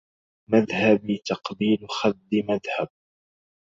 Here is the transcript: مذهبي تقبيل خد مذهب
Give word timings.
مذهبي 0.49 1.21
تقبيل 1.25 1.87
خد 1.89 2.19
مذهب 2.33 2.89